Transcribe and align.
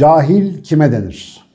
Cahil 0.00 0.62
kime 0.62 0.92
denir? 0.92 1.49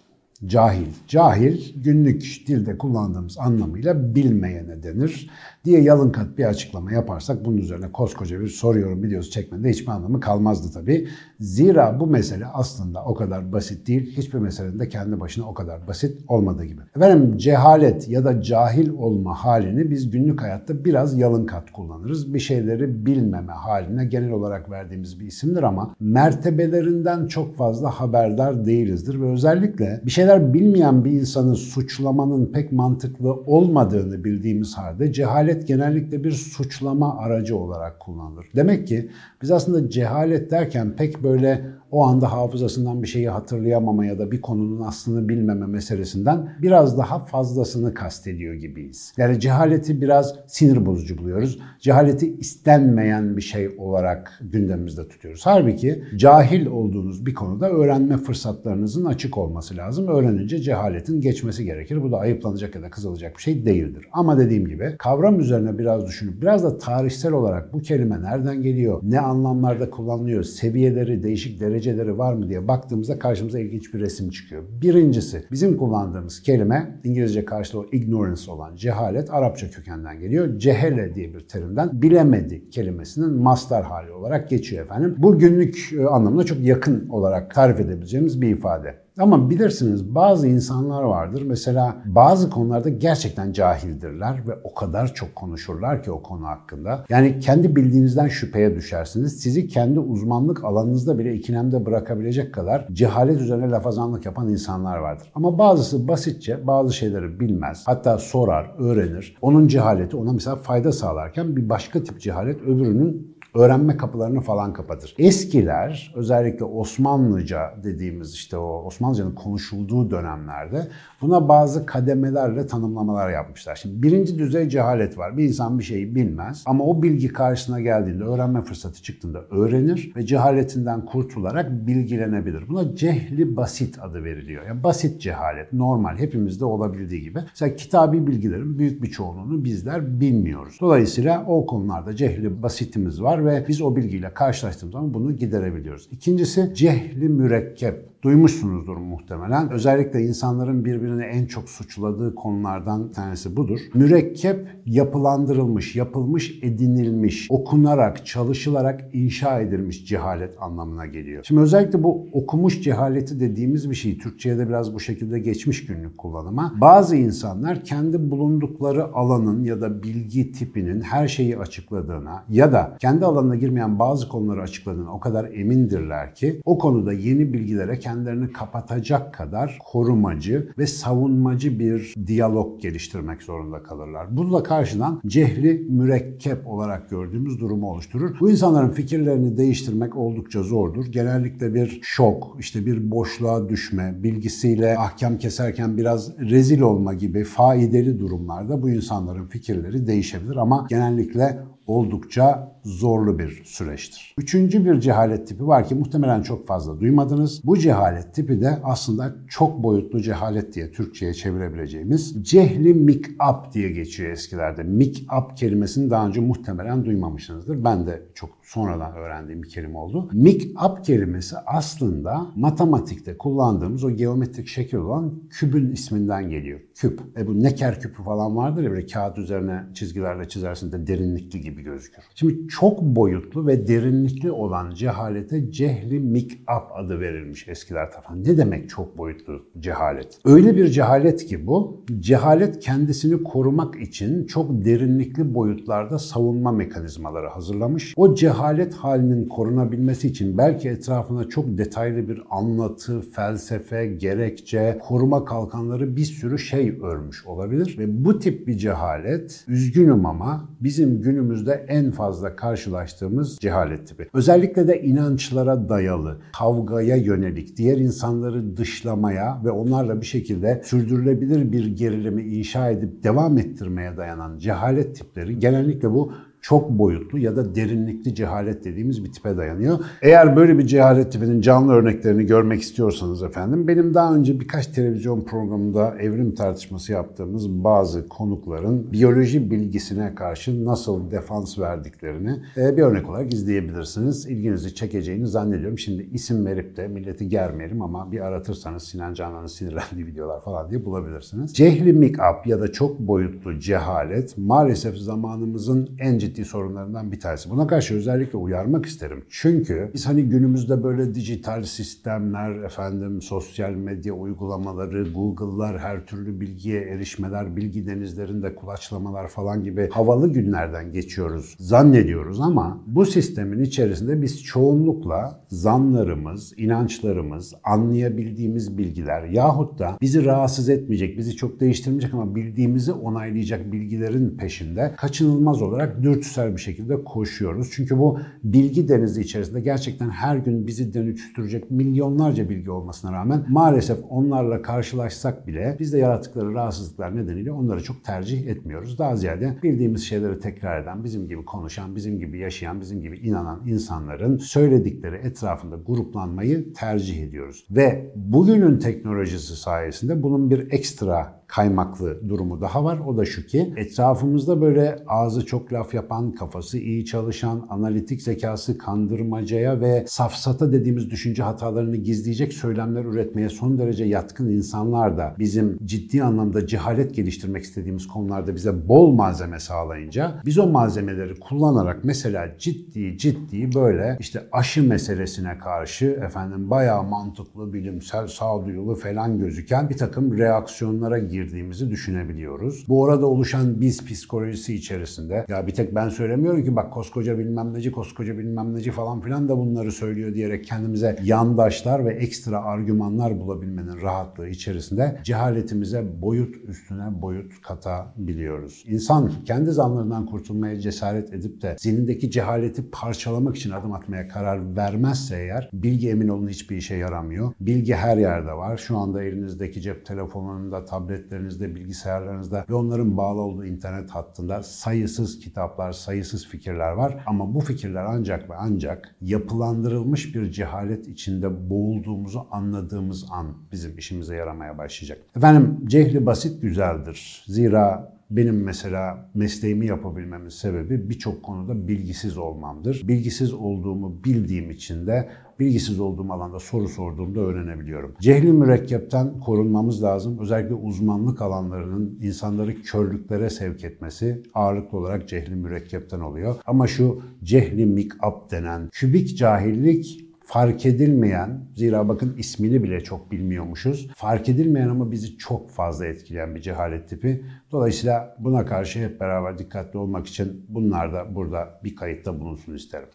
Cahil. 0.47 0.87
Cahil 1.07 1.83
günlük 1.83 2.21
dilde 2.47 2.77
kullandığımız 2.77 3.37
anlamıyla 3.37 4.15
bilmeyene 4.15 4.83
denir 4.83 5.29
diye 5.65 5.81
yalın 5.81 6.09
kat 6.09 6.37
bir 6.37 6.45
açıklama 6.45 6.91
yaparsak 6.91 7.45
bunun 7.45 7.57
üzerine 7.57 7.91
koskoca 7.91 8.39
bir 8.39 8.47
soruyorum 8.47 9.03
videosu 9.03 9.31
çekmede 9.31 9.69
hiçbir 9.69 9.91
anlamı 9.91 10.19
kalmazdı 10.19 10.73
tabii. 10.73 11.07
Zira 11.39 11.99
bu 11.99 12.07
mesele 12.07 12.45
aslında 12.45 13.05
o 13.05 13.13
kadar 13.13 13.51
basit 13.51 13.87
değil. 13.87 14.17
Hiçbir 14.17 14.39
meselenin 14.39 14.79
de 14.79 14.89
kendi 14.89 15.19
başına 15.19 15.45
o 15.45 15.53
kadar 15.53 15.87
basit 15.87 16.21
olmadığı 16.27 16.65
gibi. 16.65 16.81
Efendim 16.95 17.37
cehalet 17.37 18.09
ya 18.09 18.25
da 18.25 18.41
cahil 18.41 18.89
olma 18.89 19.33
halini 19.33 19.91
biz 19.91 20.09
günlük 20.09 20.41
hayatta 20.41 20.85
biraz 20.85 21.17
yalın 21.17 21.45
kat 21.45 21.71
kullanırız. 21.71 22.33
Bir 22.33 22.39
şeyleri 22.39 23.05
bilmeme 23.05 23.53
haline 23.53 24.05
genel 24.05 24.31
olarak 24.31 24.71
verdiğimiz 24.71 25.19
bir 25.19 25.25
isimdir 25.25 25.63
ama 25.63 25.95
mertebelerinden 25.99 27.27
çok 27.27 27.57
fazla 27.57 27.89
haberdar 27.89 28.65
değilizdir 28.65 29.21
ve 29.21 29.31
özellikle 29.31 30.01
bir 30.05 30.11
şeyler 30.11 30.34
bilmeyen 30.53 31.05
bir 31.05 31.11
insanı 31.11 31.55
suçlamanın 31.55 32.51
pek 32.51 32.71
mantıklı 32.71 33.33
olmadığını 33.33 34.23
bildiğimiz 34.23 34.77
halde 34.77 35.13
cehalet 35.13 35.67
genellikle 35.67 36.23
bir 36.23 36.31
suçlama 36.31 37.17
aracı 37.17 37.57
olarak 37.57 37.99
kullanılır. 37.99 38.45
Demek 38.55 38.87
ki 38.87 39.09
biz 39.41 39.51
aslında 39.51 39.89
cehalet 39.89 40.51
derken 40.51 40.95
pek 40.95 41.23
böyle 41.23 41.65
o 41.95 42.03
anda 42.03 42.31
hafızasından 42.31 43.03
bir 43.03 43.07
şeyi 43.07 43.29
hatırlayamama 43.29 44.05
ya 44.05 44.19
da 44.19 44.31
bir 44.31 44.41
konunun 44.41 44.81
aslını 44.81 45.29
bilmeme 45.29 45.65
meselesinden 45.65 46.55
biraz 46.61 46.97
daha 46.97 47.25
fazlasını 47.25 47.93
kastediyor 47.93 48.53
gibiyiz. 48.53 49.13
Yani 49.17 49.39
cehaleti 49.39 50.01
biraz 50.01 50.35
sinir 50.47 50.85
bozucu 50.85 51.17
buluyoruz. 51.17 51.59
Cehaleti 51.79 52.35
istenmeyen 52.37 53.37
bir 53.37 53.41
şey 53.41 53.69
olarak 53.77 54.39
gündemimizde 54.41 55.07
tutuyoruz. 55.07 55.41
Halbuki 55.43 56.03
cahil 56.15 56.65
olduğunuz 56.65 57.25
bir 57.25 57.33
konuda 57.33 57.69
öğrenme 57.69 58.17
fırsatlarınızın 58.17 59.05
açık 59.05 59.37
olması 59.37 59.77
lazım. 59.77 60.07
Öğrenince 60.07 60.59
cehaletin 60.59 61.21
geçmesi 61.21 61.65
gerekir. 61.65 62.03
Bu 62.03 62.11
da 62.11 62.17
ayıplanacak 62.17 62.75
ya 62.75 62.81
da 62.81 62.89
kızılacak 62.89 63.37
bir 63.37 63.41
şey 63.41 63.65
değildir. 63.65 64.07
Ama 64.11 64.39
dediğim 64.39 64.67
gibi 64.67 64.95
kavram 64.99 65.39
üzerine 65.39 65.77
biraz 65.77 66.07
düşünüp 66.07 66.41
biraz 66.41 66.63
da 66.63 66.77
tarihsel 66.77 67.33
olarak 67.33 67.73
bu 67.73 67.79
kelime 67.79 68.21
nereden 68.21 68.61
geliyor, 68.61 68.99
ne 69.03 69.19
anlamlarda 69.19 69.89
kullanılıyor, 69.89 70.43
seviyeleri, 70.43 71.23
değişik 71.23 71.59
derece 71.59 71.84
dereceleri 71.85 72.17
var 72.17 72.33
mı 72.33 72.49
diye 72.49 72.67
baktığımızda 72.67 73.19
karşımıza 73.19 73.59
ilginç 73.59 73.93
bir 73.93 73.99
resim 73.99 74.29
çıkıyor. 74.29 74.63
Birincisi 74.81 75.43
bizim 75.51 75.77
kullandığımız 75.77 76.41
kelime 76.41 76.99
İngilizce 77.03 77.45
karşılığı 77.45 77.85
ignorance 77.91 78.51
olan 78.51 78.75
cehalet 78.75 79.33
Arapça 79.33 79.69
kökenden 79.69 80.19
geliyor. 80.19 80.59
Cehele 80.59 81.15
diye 81.15 81.33
bir 81.33 81.39
terimden 81.39 82.01
bilemedi 82.01 82.69
kelimesinin 82.69 83.31
mastar 83.31 83.83
hali 83.83 84.11
olarak 84.11 84.49
geçiyor 84.49 84.85
efendim. 84.85 85.15
Bu 85.17 85.39
günlük 85.39 85.93
e, 85.99 86.05
anlamına 86.05 86.43
çok 86.43 86.59
yakın 86.59 87.09
olarak 87.09 87.55
tarif 87.55 87.79
edebileceğimiz 87.79 88.41
bir 88.41 88.57
ifade. 88.57 89.04
Ama 89.19 89.49
bilirsiniz 89.49 90.15
bazı 90.15 90.47
insanlar 90.47 91.03
vardır. 91.03 91.43
Mesela 91.45 91.95
bazı 92.05 92.49
konularda 92.49 92.89
gerçekten 92.89 93.51
cahildirler 93.51 94.47
ve 94.47 94.53
o 94.63 94.73
kadar 94.73 95.13
çok 95.13 95.35
konuşurlar 95.35 96.03
ki 96.03 96.11
o 96.11 96.21
konu 96.21 96.47
hakkında. 96.47 97.05
Yani 97.09 97.39
kendi 97.39 97.75
bildiğinizden 97.75 98.27
şüpheye 98.27 98.75
düşersiniz. 98.75 99.39
Sizi 99.39 99.67
kendi 99.67 99.99
uzmanlık 99.99 100.63
alanınızda 100.63 101.19
bile 101.19 101.33
ikilemde 101.33 101.85
bırakabilecek 101.85 102.53
kadar 102.53 102.87
cehalet 102.91 103.41
üzerine 103.41 103.69
lafazanlık 103.69 104.25
yapan 104.25 104.49
insanlar 104.49 104.97
vardır. 104.97 105.31
Ama 105.35 105.57
bazısı 105.57 106.07
basitçe 106.07 106.67
bazı 106.67 106.93
şeyleri 106.93 107.39
bilmez. 107.39 107.83
Hatta 107.85 108.17
sorar, 108.17 108.71
öğrenir. 108.79 109.37
Onun 109.41 109.67
cehaleti 109.67 110.17
ona 110.17 110.33
mesela 110.33 110.55
fayda 110.55 110.91
sağlarken 110.91 111.55
bir 111.55 111.69
başka 111.69 112.03
tip 112.03 112.21
cehalet 112.21 112.61
öbürünün 112.61 113.34
öğrenme 113.55 113.97
kapılarını 113.97 114.41
falan 114.41 114.73
kapatır. 114.73 115.15
Eskiler 115.17 116.13
özellikle 116.15 116.65
Osmanlıca 116.65 117.59
dediğimiz 117.83 118.33
işte 118.33 118.57
o 118.57 118.83
Osmanlıcanın 118.85 119.35
konuşulduğu 119.35 120.11
dönemlerde 120.11 120.87
buna 121.21 121.49
bazı 121.49 121.85
kademelerle 121.85 122.67
tanımlamalar 122.67 123.29
yapmışlar. 123.29 123.75
Şimdi 123.75 124.03
birinci 124.03 124.39
düzey 124.39 124.69
cehalet 124.69 125.17
var. 125.17 125.37
Bir 125.37 125.43
insan 125.43 125.79
bir 125.79 125.83
şeyi 125.83 126.15
bilmez 126.15 126.63
ama 126.65 126.83
o 126.83 127.03
bilgi 127.03 127.27
karşısına 127.27 127.79
geldiğinde, 127.79 128.23
öğrenme 128.23 128.61
fırsatı 128.61 129.03
çıktığında 129.03 129.41
öğrenir 129.51 130.13
ve 130.15 130.25
cehaletinden 130.25 131.05
kurtularak 131.05 131.71
bilgilenebilir. 131.87 132.69
Buna 132.69 132.95
cehli 132.95 133.55
basit 133.55 133.99
adı 134.03 134.23
veriliyor. 134.23 134.67
Yani 134.67 134.83
basit 134.83 135.21
cehalet, 135.21 135.73
normal 135.73 136.17
hepimizde 136.17 136.65
olabildiği 136.65 137.21
gibi. 137.21 137.39
Mesela 137.49 137.75
kitabi 137.75 138.27
bilgilerin 138.27 138.79
büyük 138.79 139.03
bir 139.03 139.07
çoğunluğunu 139.07 139.63
bizler 139.63 140.19
bilmiyoruz. 140.19 140.77
Dolayısıyla 140.81 141.45
o 141.47 141.65
konularda 141.65 142.15
cehli 142.15 142.63
basitimiz 142.63 143.21
var 143.21 143.44
ve 143.45 143.65
biz 143.67 143.81
o 143.81 143.95
bilgiyle 143.95 144.33
karşılaştığımız 144.33 144.93
zaman 144.93 145.13
bunu 145.13 145.31
giderebiliyoruz. 145.37 146.07
İkincisi 146.11 146.71
cehli 146.75 147.29
mürekkep. 147.29 148.14
Duymuşsunuzdur 148.25 148.97
muhtemelen. 148.97 149.71
Özellikle 149.71 150.21
insanların 150.21 150.85
birbirini 150.85 151.23
en 151.23 151.45
çok 151.45 151.69
suçladığı 151.69 152.35
konulardan 152.35 153.11
tanesi 153.11 153.55
budur. 153.55 153.79
Mürekkep 153.93 154.67
yapılandırılmış, 154.85 155.95
yapılmış, 155.95 156.59
edinilmiş, 156.63 157.47
okunarak, 157.49 158.25
çalışılarak 158.25 159.09
inşa 159.13 159.59
edilmiş 159.59 160.05
cehalet 160.05 160.55
anlamına 160.61 161.05
geliyor. 161.05 161.43
Şimdi 161.47 161.61
özellikle 161.61 162.03
bu 162.03 162.27
okumuş 162.33 162.81
cehaleti 162.81 163.39
dediğimiz 163.39 163.89
bir 163.89 163.95
şey 163.95 164.17
Türkçe'ye 164.17 164.57
de 164.57 164.67
biraz 164.67 164.93
bu 164.93 164.99
şekilde 164.99 165.39
geçmiş 165.39 165.85
günlük 165.85 166.17
kullanıma. 166.17 166.73
Bazı 166.81 167.15
insanlar 167.15 167.83
kendi 167.83 168.31
bulundukları 168.31 169.13
alanın 169.13 169.63
ya 169.63 169.81
da 169.81 170.03
bilgi 170.03 170.51
tipinin 170.51 171.01
her 171.01 171.27
şeyi 171.27 171.57
açıkladığına 171.57 172.43
ya 172.49 172.71
da 172.71 172.97
kendi 172.99 173.25
alanına 173.25 173.55
girmeyen 173.55 173.99
bazı 173.99 174.29
konuları 174.29 174.61
açıkladığına 174.61 175.13
o 175.13 175.19
kadar 175.19 175.45
emindirler 175.45 176.35
ki 176.35 176.61
o 176.65 176.77
konuda 176.77 177.13
yeni 177.13 177.53
bilgilere 177.53 177.99
kendi 177.99 178.14
kendilerini 178.15 178.51
kapatacak 178.51 179.33
kadar 179.33 179.77
korumacı 179.91 180.69
ve 180.77 180.87
savunmacı 180.87 181.79
bir 181.79 182.13
diyalog 182.27 182.81
geliştirmek 182.81 183.43
zorunda 183.43 183.83
kalırlar. 183.83 184.37
Bu 184.37 184.53
da 184.53 184.63
karşıdan 184.63 185.21
cehli 185.27 185.85
mürekkep 185.89 186.67
olarak 186.67 187.09
gördüğümüz 187.09 187.59
durumu 187.59 187.91
oluşturur. 187.91 188.39
Bu 188.39 188.51
insanların 188.51 188.89
fikirlerini 188.89 189.57
değiştirmek 189.57 190.17
oldukça 190.17 190.63
zordur. 190.63 191.05
Genellikle 191.05 191.73
bir 191.73 191.99
şok, 192.01 192.57
işte 192.59 192.85
bir 192.85 193.11
boşluğa 193.11 193.69
düşme, 193.69 194.15
bilgisiyle 194.23 194.97
ahkam 194.97 195.37
keserken 195.37 195.97
biraz 195.97 196.37
rezil 196.39 196.81
olma 196.81 197.13
gibi 197.13 197.43
faydalı 197.43 198.19
durumlarda 198.19 198.81
bu 198.81 198.89
insanların 198.89 199.47
fikirleri 199.47 200.07
değişebilir 200.07 200.55
ama 200.55 200.87
genellikle 200.89 201.59
oldukça 201.87 202.75
zorlu 202.83 203.39
bir 203.39 203.61
süreçtir. 203.65 204.35
Üçüncü 204.37 204.85
bir 204.85 204.99
cehalet 204.99 205.47
tipi 205.47 205.67
var 205.67 205.87
ki 205.87 205.95
muhtemelen 205.95 206.41
çok 206.41 206.67
fazla 206.67 206.99
duymadınız. 206.99 207.61
Bu 207.63 207.77
cehalet 207.77 208.04
tipi 208.33 208.61
de 208.61 208.79
aslında 208.83 209.35
çok 209.47 209.83
boyutlu 209.83 210.21
cehalet 210.21 210.75
diye 210.75 210.91
Türkçe'ye 210.91 211.33
çevirebileceğimiz 211.33 212.43
cehli 212.43 212.93
mikap 212.93 213.73
diye 213.73 213.91
geçiyor 213.91 214.31
eskilerde. 214.31 214.83
Mikap 214.83 215.57
kelimesini 215.57 216.09
daha 216.09 216.27
önce 216.27 216.41
muhtemelen 216.41 217.05
duymamışsınızdır. 217.05 217.83
Ben 217.83 218.07
de 218.07 218.21
çok 218.33 218.49
sonradan 218.63 219.15
öğrendiğim 219.15 219.63
bir 219.63 219.69
kelime 219.69 219.97
oldu. 219.97 220.29
Mikap 220.33 221.05
kelimesi 221.05 221.55
aslında 221.65 222.47
matematikte 222.55 223.37
kullandığımız 223.37 224.03
o 224.03 224.11
geometrik 224.11 224.67
şekil 224.67 224.97
olan 224.97 225.33
kübün 225.49 225.91
isminden 225.91 226.49
geliyor. 226.49 226.79
Küp. 226.95 227.21
E 227.37 227.47
bu 227.47 227.63
neker 227.63 227.99
küpü 227.99 228.23
falan 228.23 228.55
vardır 228.55 228.83
ya 228.83 228.91
böyle 228.91 229.05
kağıt 229.05 229.37
üzerine 229.37 229.83
çizgilerle 229.93 230.47
çizersin 230.47 230.91
de 230.91 231.07
derinlikli 231.07 231.61
gibi 231.61 231.81
gözükür. 231.81 232.23
Şimdi 232.35 232.67
çok 232.67 233.01
boyutlu 233.01 233.67
ve 233.67 233.87
derinlikli 233.87 234.51
olan 234.51 234.91
cehalete 234.93 235.71
cehli 235.71 236.19
mikap 236.19 236.91
adı 236.95 237.19
verilmiş 237.19 237.67
eskiler 237.85 238.11
tarafından. 238.11 238.43
Ne 238.43 238.57
demek 238.57 238.89
çok 238.89 239.17
boyutlu 239.17 239.61
cehalet? 239.79 240.39
Öyle 240.45 240.75
bir 240.75 240.87
cehalet 240.87 241.45
ki 241.45 241.67
bu, 241.67 242.03
cehalet 242.19 242.79
kendisini 242.79 243.43
korumak 243.43 244.01
için 244.01 244.45
çok 244.45 244.85
derinlikli 244.85 245.53
boyutlarda 245.53 246.19
savunma 246.19 246.71
mekanizmaları 246.71 247.47
hazırlamış. 247.47 248.13
O 248.17 248.35
cehalet 248.35 248.93
halinin 248.93 249.49
korunabilmesi 249.49 250.27
için 250.27 250.57
belki 250.57 250.89
etrafına 250.89 251.49
çok 251.49 251.77
detaylı 251.77 252.29
bir 252.29 252.41
anlatı, 252.49 253.21
felsefe, 253.21 254.05
gerekçe, 254.05 254.97
koruma 255.01 255.45
kalkanları 255.45 256.15
bir 256.15 256.25
sürü 256.25 256.59
şey 256.59 256.99
örmüş 257.01 257.45
olabilir. 257.45 257.95
Ve 257.99 258.25
bu 258.25 258.39
tip 258.39 258.67
bir 258.67 258.77
cehalet, 258.77 259.65
üzgünüm 259.67 260.25
ama 260.25 260.69
bizim 260.81 261.21
günümüzde 261.21 261.85
en 261.87 262.11
fazla 262.11 262.55
karşılaştığımız 262.55 263.57
cehalet 263.57 264.07
tipi. 264.07 264.27
Özellikle 264.33 264.87
de 264.87 265.01
inançlara 265.01 265.89
dayalı, 265.89 266.37
kavgaya 266.57 267.15
yönelik, 267.15 267.74
diğer 267.77 267.97
insanları 267.97 268.77
dışlamaya 268.77 269.61
ve 269.65 269.71
onlarla 269.71 270.21
bir 270.21 270.25
şekilde 270.25 270.81
sürdürülebilir 270.85 271.71
bir 271.71 271.85
gerilimi 271.85 272.43
inşa 272.43 272.89
edip 272.89 273.23
devam 273.23 273.57
ettirmeye 273.57 274.17
dayanan 274.17 274.57
cehalet 274.57 275.15
tipleri 275.15 275.59
genellikle 275.59 276.11
bu 276.11 276.33
çok 276.65 276.89
boyutlu 276.89 277.39
ya 277.39 277.55
da 277.55 277.75
derinlikli 277.75 278.35
cehalet 278.35 278.85
dediğimiz 278.85 279.23
bir 279.23 279.31
tipe 279.31 279.57
dayanıyor. 279.57 279.99
Eğer 280.21 280.55
böyle 280.55 280.77
bir 280.77 280.87
cehalet 280.87 281.31
tipinin 281.31 281.61
canlı 281.61 281.93
örneklerini 281.93 282.45
görmek 282.45 282.81
istiyorsanız 282.81 283.43
efendim 283.43 283.87
benim 283.87 284.13
daha 284.13 284.35
önce 284.35 284.59
birkaç 284.59 284.87
televizyon 284.87 285.41
programında 285.41 286.15
evrim 286.19 286.55
tartışması 286.55 287.11
yaptığımız 287.11 287.69
bazı 287.69 288.29
konukların 288.29 289.13
biyoloji 289.13 289.71
bilgisine 289.71 290.35
karşı 290.35 290.85
nasıl 290.85 291.31
defans 291.31 291.79
verdiklerini 291.79 292.59
e, 292.77 292.97
bir 292.97 293.01
örnek 293.03 293.29
olarak 293.29 293.53
izleyebilirsiniz. 293.53 294.45
İlginizi 294.45 294.95
çekeceğini 294.95 295.47
zannediyorum. 295.47 295.99
Şimdi 295.99 296.29
isim 296.33 296.65
verip 296.65 296.97
de 296.97 297.07
milleti 297.07 297.49
germeyelim 297.49 298.01
ama 298.01 298.31
bir 298.31 298.39
aratırsanız 298.39 299.03
Sinan 299.03 299.33
Canan'ın 299.33 299.67
sinirlendiği 299.67 300.25
videolar 300.25 300.61
falan 300.61 300.89
diye 300.89 301.05
bulabilirsiniz. 301.05 301.73
Cehli 301.73 302.13
make-up 302.13 302.69
ya 302.69 302.81
da 302.81 302.91
çok 302.91 303.19
boyutlu 303.19 303.79
cehalet 303.79 304.57
maalesef 304.57 305.17
zamanımızın 305.17 306.09
en 306.19 306.37
ciddi 306.37 306.54
sorunlarından 306.63 307.31
bir 307.31 307.39
tanesi. 307.39 307.69
Buna 307.69 307.87
karşı 307.87 308.15
özellikle 308.15 308.57
uyarmak 308.57 309.05
isterim. 309.05 309.45
Çünkü 309.49 310.11
biz 310.13 310.27
hani 310.27 310.43
günümüzde 310.43 311.03
böyle 311.03 311.35
dijital 311.35 311.83
sistemler, 311.83 312.83
efendim 312.83 313.41
sosyal 313.41 313.91
medya 313.91 314.33
uygulamaları, 314.33 315.33
Google'lar, 315.33 315.99
her 315.99 316.25
türlü 316.25 316.59
bilgiye 316.61 317.01
erişmeler, 317.01 317.75
bilgi 317.75 318.07
denizlerinde 318.07 318.75
kulaçlamalar 318.75 319.47
falan 319.47 319.83
gibi 319.83 320.09
havalı 320.09 320.53
günlerden 320.53 321.11
geçiyoruz 321.11 321.75
zannediyoruz 321.79 322.61
ama 322.61 323.03
bu 323.07 323.25
sistemin 323.25 323.83
içerisinde 323.83 324.41
biz 324.41 324.63
çoğunlukla 324.63 325.65
zanlarımız, 325.69 326.73
inançlarımız, 326.77 327.73
anlayabildiğimiz 327.83 328.97
bilgiler 328.97 329.43
yahut 329.43 329.99
da 329.99 330.17
bizi 330.21 330.45
rahatsız 330.45 330.89
etmeyecek, 330.89 331.37
bizi 331.37 331.55
çok 331.55 331.79
değiştirmeyecek 331.79 332.33
ama 332.33 332.55
bildiğimizi 332.55 333.11
onaylayacak 333.11 333.91
bilgilerin 333.91 334.57
peşinde 334.57 335.13
kaçınılmaz 335.17 335.81
olarak 335.81 336.23
dürtüsel 336.45 336.73
bir 336.73 336.81
şekilde 336.81 337.23
koşuyoruz. 337.23 337.89
Çünkü 337.91 338.17
bu 338.17 338.39
bilgi 338.63 339.09
denizi 339.09 339.41
içerisinde 339.41 339.81
gerçekten 339.81 340.29
her 340.29 340.57
gün 340.57 340.87
bizi 340.87 341.13
dönüştürecek 341.13 341.91
milyonlarca 341.91 342.69
bilgi 342.69 342.91
olmasına 342.91 343.33
rağmen 343.33 343.65
maalesef 343.69 344.17
onlarla 344.29 344.81
karşılaşsak 344.81 345.67
bile 345.67 345.95
biz 345.99 346.13
de 346.13 346.17
yarattıkları 346.17 346.73
rahatsızlıklar 346.73 347.35
nedeniyle 347.35 347.71
onları 347.71 348.03
çok 348.03 348.23
tercih 348.23 348.67
etmiyoruz. 348.67 349.19
Daha 349.19 349.35
ziyade 349.35 349.77
bildiğimiz 349.83 350.23
şeyleri 350.23 350.59
tekrar 350.59 351.01
eden, 351.01 351.23
bizim 351.23 351.47
gibi 351.47 351.65
konuşan, 351.65 352.15
bizim 352.15 352.39
gibi 352.39 352.59
yaşayan, 352.59 353.01
bizim 353.01 353.21
gibi 353.21 353.37
inanan 353.37 353.81
insanların 353.87 354.57
söyledikleri 354.57 355.35
etrafında 355.35 355.95
gruplanmayı 356.07 356.93
tercih 356.93 357.43
ediyoruz. 357.43 357.87
Ve 357.91 358.31
bugünün 358.35 358.99
teknolojisi 358.99 359.75
sayesinde 359.75 360.43
bunun 360.43 360.69
bir 360.69 360.91
ekstra 360.91 361.64
kaymaklı 361.67 362.49
durumu 362.49 362.81
daha 362.81 363.03
var. 363.03 363.19
O 363.27 363.37
da 363.37 363.45
şu 363.45 363.65
ki 363.65 363.93
etrafımızda 363.97 364.81
böyle 364.81 365.23
ağzı 365.27 365.65
çok 365.65 365.93
laf 365.93 366.13
yapan, 366.13 366.51
kafası 366.51 366.97
iyi 366.97 367.25
çalışan, 367.25 367.87
analitik 367.89 368.41
zekası 368.41 368.97
kandırmacaya 368.97 370.01
ve 370.01 370.25
safsata 370.27 370.91
dediğimiz 370.91 371.29
düşünce 371.31 371.63
hatalarını 371.63 372.15
gizleyecek 372.15 372.73
söylemler 372.73 373.25
üretmeye 373.25 373.69
son 373.69 373.97
derece 373.97 374.25
yatkın 374.25 374.69
insanlar 374.69 375.37
da 375.37 375.55
bizim 375.59 375.97
ciddi 376.05 376.43
anlamda 376.43 376.87
cehalet 376.87 377.35
geliştirmek 377.35 377.83
istediğimiz 377.83 378.27
konularda 378.27 378.75
bize 378.75 379.07
bol 379.07 379.31
malzeme 379.31 379.79
sağlayınca 379.79 380.61
biz 380.65 380.77
o 380.77 380.87
malzemeleri 380.87 381.59
kullanarak 381.59 382.19
mesela 382.23 382.77
ciddi 382.77 383.37
ciddi 383.37 383.95
böyle 383.95 384.37
işte 384.39 384.63
aşı 384.71 385.03
meselesine 385.03 385.77
karşı 385.77 386.25
efendim 386.25 386.89
bayağı 386.89 387.23
mantıklı, 387.23 387.93
bilimsel, 387.93 388.47
sağduyulu 388.47 389.15
falan 389.15 389.59
gözüken 389.59 390.09
bir 390.09 390.17
takım 390.17 390.57
reaksiyonlara 390.57 391.39
girdiğimizi 391.55 392.09
düşünebiliyoruz. 392.09 393.05
Bu 393.07 393.25
arada 393.25 393.45
oluşan 393.45 394.01
biz 394.01 394.25
psikolojisi 394.25 394.95
içerisinde 394.95 395.65
ya 395.67 395.87
bir 395.87 395.91
tek 395.91 396.15
ben 396.15 396.29
söylemiyorum 396.29 396.83
ki 396.83 396.95
bak 396.95 397.13
koskoca 397.13 397.57
bilmem 397.57 397.93
neci, 397.93 398.11
koskoca 398.11 398.57
bilmem 398.57 398.95
neci 398.95 399.11
falan 399.11 399.41
filan 399.41 399.69
da 399.69 399.77
bunları 399.77 400.11
söylüyor 400.11 400.53
diyerek 400.53 400.85
kendimize 400.85 401.35
yandaşlar 401.43 402.25
ve 402.25 402.33
ekstra 402.33 402.83
argümanlar 402.83 403.59
bulabilmenin 403.59 404.21
rahatlığı 404.21 404.67
içerisinde 404.67 405.39
cehaletimize 405.43 406.41
boyut 406.41 406.75
üstüne 406.89 407.41
boyut 407.41 407.81
katabiliyoruz. 407.81 409.03
İnsan 409.07 409.51
kendi 409.65 409.91
zanlarından 409.91 410.45
kurtulmaya 410.45 410.99
cesaret 410.99 411.53
edip 411.53 411.81
de 411.81 411.95
zihnindeki 411.99 412.51
cehaleti 412.51 413.09
parçalamak 413.11 413.75
için 413.75 413.91
adım 413.91 414.13
atmaya 414.13 414.47
karar 414.47 414.95
vermezse 414.95 415.55
eğer 415.57 415.89
bilgi 415.93 416.29
emin 416.29 416.47
olun 416.47 416.67
hiçbir 416.67 416.97
işe 416.97 417.15
yaramıyor. 417.15 417.73
Bilgi 417.79 418.13
her 418.13 418.37
yerde 418.37 418.73
var. 418.73 418.97
Şu 418.97 419.17
anda 419.17 419.43
elinizdeki 419.43 420.01
cep 420.01 420.25
telefonunda, 420.25 421.05
tabletlerinizde, 421.45 421.95
bilgisayarlarınızda 421.95 422.85
ve 422.89 422.93
onların 422.93 423.37
bağlı 423.37 423.61
olduğu 423.61 423.85
internet 423.85 424.29
hattında 424.29 424.83
sayısız 424.83 425.59
kitaplar, 425.59 426.11
sayısız 426.11 426.67
fikirler 426.67 427.11
var. 427.11 427.43
Ama 427.45 427.73
bu 427.73 427.79
fikirler 427.79 428.25
ancak 428.27 428.69
ve 428.69 428.73
ancak 428.77 429.35
yapılandırılmış 429.41 430.55
bir 430.55 430.71
cehalet 430.71 431.27
içinde 431.27 431.89
boğulduğumuzu 431.89 432.67
anladığımız 432.71 433.45
an 433.51 433.77
bizim 433.91 434.17
işimize 434.17 434.55
yaramaya 434.55 434.97
başlayacak. 434.97 435.37
Efendim 435.55 435.99
cehli 436.05 436.45
basit 436.45 436.81
güzeldir. 436.81 437.63
Zira 437.67 438.34
benim 438.49 438.83
mesela 438.83 439.49
mesleğimi 439.53 440.05
yapabilmemin 440.05 440.69
sebebi 440.69 441.29
birçok 441.29 441.63
konuda 441.63 442.07
bilgisiz 442.07 442.57
olmamdır. 442.57 443.21
Bilgisiz 443.27 443.73
olduğumu 443.73 444.43
bildiğim 444.43 444.91
için 444.91 445.27
de 445.27 445.49
bilgisiz 445.79 446.19
olduğum 446.19 446.53
alanda 446.53 446.79
soru 446.79 447.07
sorduğumda 447.07 447.59
öğrenebiliyorum. 447.59 448.35
Cehli 448.39 448.73
mürekkepten 448.73 449.59
korunmamız 449.59 450.23
lazım. 450.23 450.59
Özellikle 450.59 450.93
uzmanlık 450.93 451.61
alanlarının 451.61 452.39
insanları 452.41 453.01
körlüklere 453.01 453.69
sevk 453.69 454.03
etmesi 454.03 454.63
ağırlıklı 454.73 455.17
olarak 455.17 455.49
cehli 455.49 455.75
mürekkepten 455.75 456.39
oluyor. 456.39 456.75
Ama 456.85 457.07
şu 457.07 457.41
cehli 457.63 458.05
mik-up 458.05 458.71
denen 458.71 459.09
kübik 459.11 459.57
cahillik 459.57 460.44
fark 460.65 461.05
edilmeyen, 461.05 461.79
zira 461.95 462.27
bakın 462.27 462.55
ismini 462.57 463.03
bile 463.03 463.23
çok 463.23 463.51
bilmiyormuşuz. 463.51 464.27
Fark 464.35 464.69
edilmeyen 464.69 465.09
ama 465.09 465.31
bizi 465.31 465.57
çok 465.57 465.91
fazla 465.91 466.25
etkileyen 466.25 466.75
bir 466.75 466.81
cehalet 466.81 467.29
tipi. 467.29 467.65
Dolayısıyla 467.91 468.55
buna 468.59 468.85
karşı 468.85 469.19
hep 469.19 469.39
beraber 469.39 469.77
dikkatli 469.77 470.19
olmak 470.19 470.47
için 470.47 470.85
bunlar 470.89 471.33
da 471.33 471.55
burada 471.55 471.99
bir 472.03 472.15
kayıtta 472.15 472.59
bulunsun 472.59 472.95
isterim. 472.95 473.29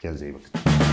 Kendinize 0.00 0.26
iyi 0.26 0.34
bakın. 0.34 0.83